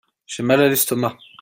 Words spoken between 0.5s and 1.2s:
à l'estomac.